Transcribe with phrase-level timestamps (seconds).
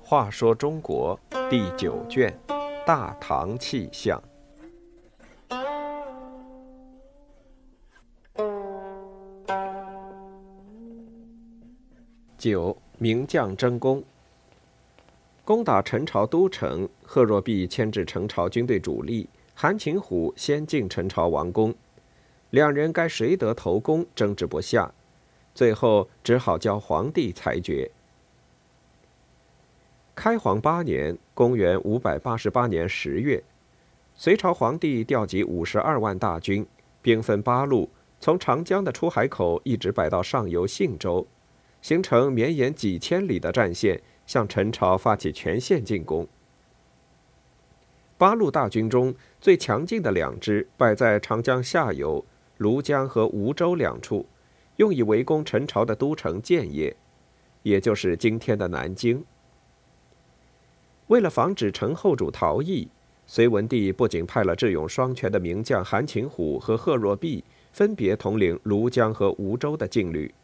[0.00, 1.18] 话说中国
[1.50, 2.34] 第九卷
[2.86, 4.18] 《大唐气象》
[12.38, 14.02] 九名将争功。
[15.44, 21.74] 攻打陈朝都城，贺若弼牵制陈朝军队主力，韩擒虎先进陈朝王宫，
[22.50, 24.92] 两人该谁得头功，争执不下，
[25.54, 27.90] 最后只好交皇帝裁决。
[30.14, 33.42] 开皇八年（公元588年十月），
[34.16, 36.66] 隋朝皇帝调集五十二万大军，
[37.02, 41.26] 兵分八路，从长江的出海口一直摆到上游信州，
[41.82, 46.26] 形成绵延几千里的战线，向陈朝发起全线进攻。
[48.16, 52.24] 八路大军中最强劲的两支摆在长江下游
[52.58, 54.26] 庐江和梧州两处，
[54.76, 56.96] 用以围攻陈朝的都城建业，
[57.62, 59.24] 也就是今天的南京。
[61.06, 62.88] 为了防止陈后主逃逸，
[63.26, 70.34] 隋文帝不仅派了智勇双全的名将韩擒虎和贺若弼分别统领庐江和梧州的劲旅，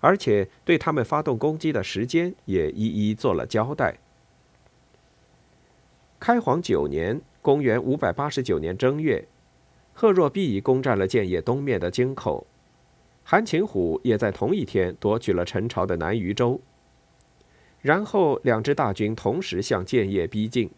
[0.00, 3.98] 而且对他们发动攻击的时间也一一做了交代。
[6.18, 9.26] 开皇九年（公元589年正月），
[10.00, 12.46] 贺若弼攻占了建业东面的京口，
[13.22, 16.58] 韩擒虎也在同一天夺取了陈朝的南渝州。
[17.82, 20.70] 然后，两支大军同时向建业逼近。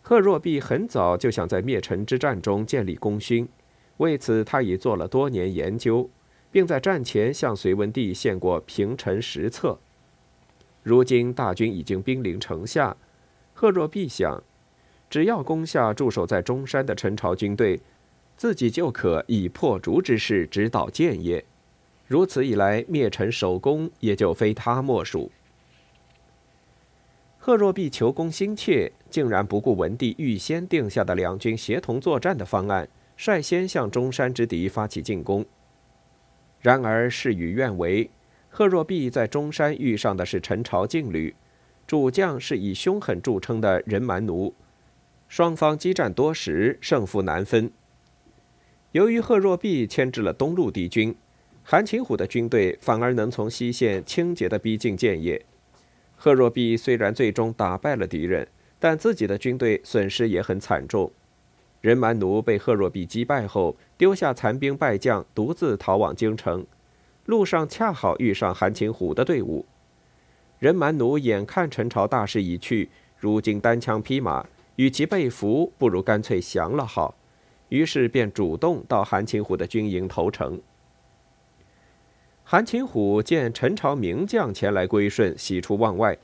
[0.00, 3.46] 贺若弼很早就想在灭陈之战中建立功勋，
[3.98, 6.08] 为此他已做了多年研究，
[6.50, 9.78] 并在战前向隋文帝献过平陈实策。
[10.82, 12.96] 如今大军已经兵临城下，
[13.52, 14.42] 贺若弼想，
[15.10, 17.78] 只要攻下驻守在中山的陈朝军队，
[18.38, 21.44] 自己就可以破竹之势直捣建业。
[22.06, 25.30] 如此一来，灭陈首功也就非他莫属。
[27.36, 35.44] 贺若弼求功心切，竟然不顾文帝预先定下的两军协同作战的方案，率先向中山之敌发起进攻。
[36.60, 38.08] 然而事与愿违，
[38.48, 41.34] 贺若弼在中山遇上的是陈朝劲旅，
[41.88, 44.54] 主将是以凶狠著称的任蛮奴，
[45.26, 47.68] 双方激战多时，胜负难分。
[48.92, 51.14] 由于贺若弼牵制了东路敌军，
[51.62, 55.44] 韩擒虎的军队反而能从西线轻捷地逼近建业。
[56.16, 61.12] 贺若弼虽然最终打败了敌人，但自己的军队损失也很惨重。
[61.82, 66.64] 任蛮奴被贺若弼击败后，丢下残兵败将，独自逃往京城。
[67.26, 69.66] 路上恰好遇上韩擒虎的队伍。
[70.58, 72.88] 任蛮奴眼看陈朝大势已去，
[73.18, 77.14] 如今单枪匹马，与其被俘，不如干脆降了好。
[77.68, 80.60] 于是便主动到韩擒虎的军营投诚。
[82.44, 86.16] 韩擒虎见陈朝名将前来归顺，喜出望外，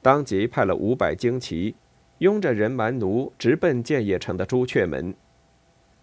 [0.00, 1.74] 当即派了五百精骑，
[2.18, 5.12] 拥着人蛮奴直奔建业城的朱雀门。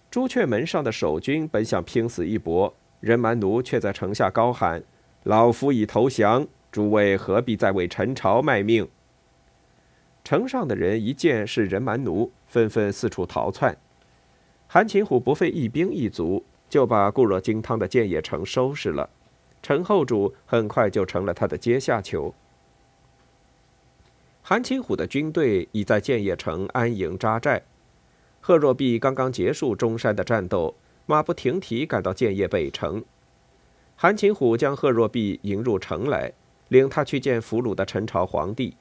[0.09, 4.83] 朱雀门上的守军本想拼死一搏，人蛮奴却在城下高喊
[5.23, 8.89] ：“老夫已投降，诸位何必再为陈朝卖命？”
[10.25, 13.77] 城上的人一见是人蛮奴，纷纷四处逃窜。
[14.73, 19.09] 韩擒虎不费一兵一卒，就把固若金汤的建业城收拾了。
[19.61, 22.33] 陈后主很快就成了他的阶下囚。
[24.41, 27.63] 韩擒虎的军队已在建业城安营扎寨，
[28.39, 30.73] 贺若弼刚刚结束中山的战斗，
[31.05, 33.03] 马不停蹄赶到建业北城。
[33.97, 36.31] 韩擒虎将贺若弼迎入城来，
[36.69, 38.77] 领他去见俘虏的陈朝皇帝。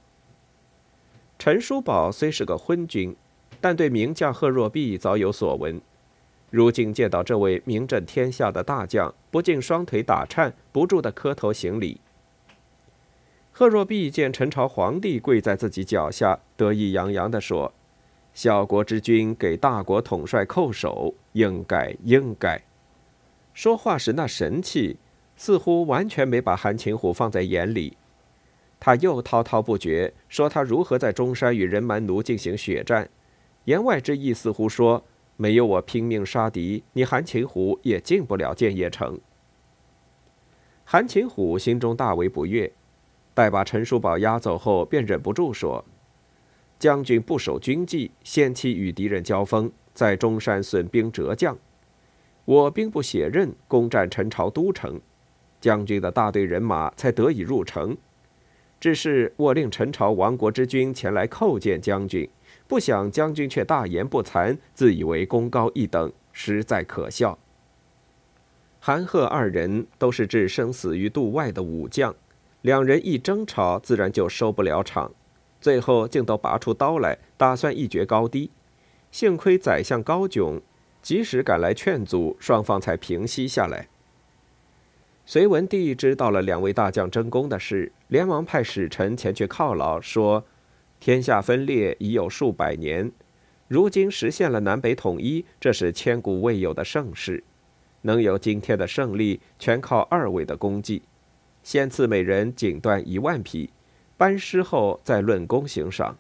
[1.37, 3.17] 陈叔宝虽是个昏君，
[3.61, 5.81] 但对名将贺若弼早有所闻。
[6.51, 12.01] 如今见到这位名震天下的大将，不禁双腿打颤，不住地磕头行礼。
[13.53, 17.73] 贺若弼见陈朝皇帝跪在自己脚下，得意洋洋地说
[18.33, 22.61] ：“小国之君给大国统帅叩首，应该应该。”
[23.53, 24.97] 说话时那神气，
[25.37, 27.97] 似乎完全没把韩擒虎放在眼里。
[28.79, 33.11] 他又滔滔不绝，说他如何在中山与人蛮奴进行血战，
[33.65, 35.05] 言外之意似乎说。
[35.37, 39.19] 没有我拼命杀敌，你韩擒虎也进不了建业城。
[40.85, 42.71] 韩擒虎心中大为不悦，
[43.33, 45.83] 待把陈叔宝押走后，便忍不住说
[46.79, 51.57] ：“将军不守军纪，先期与敌人交锋，在中山损兵折将。
[52.45, 55.01] 我兵不血刃，攻占陈朝都城，
[55.59, 57.97] 将军的大队人马才得以入城。
[58.79, 62.29] 只是我令陈朝亡国之君前来叩见将军。”
[62.71, 67.37] 不想将军却大言不惭，自以为功高一等，实在可笑。
[68.79, 72.15] 韩贺二人都是置生死于度外的武将，
[72.63, 75.11] 两人一争吵，自然就收不了场，
[75.61, 78.53] 最后竟都拔出刀来，打算一决高低。
[79.11, 80.63] 幸亏宰相高炯
[81.03, 83.89] 及时赶来劝阻，双方才平息下来。
[85.27, 90.45] 隋文帝知道了两位大将争功的事，连忙派使臣前去犒劳，说
[91.01, 93.11] ：“天下分裂已有数百年，
[93.67, 97.43] 如今实现了南北统一，这是千古未有的盛世。
[98.03, 101.03] 能有今天的胜利，全靠二位的功绩。
[101.63, 103.71] 先赐每人锦缎一万匹，
[104.19, 106.19] 班师后再论功行赏。”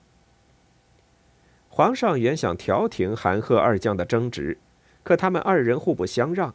[1.68, 4.56] 皇上原想调停韩贺二将的争执，
[5.02, 6.54] 可他们二人互不相让。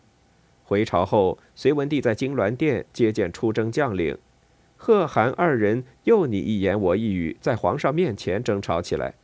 [0.64, 4.18] 回朝后，隋文帝在金銮殿接见出征将领，
[4.78, 9.16] 贺韩二人又你一言我一语，在皇上面前争吵起来。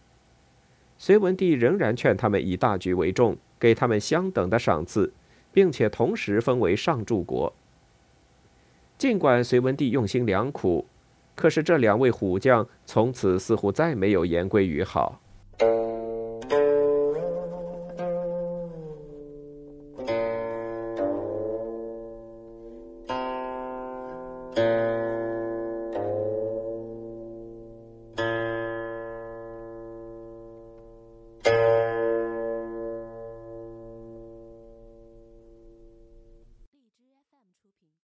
[0.98, 5.14] 隋文帝仍然劝他们以大局为重，给他们相等的赏赐，
[5.54, 7.54] 并且同时封为上柱国。
[8.98, 10.86] 尽管隋文帝用心良苦，
[11.36, 15.21] 可是这两位虎将从此似乎再没有言归于好。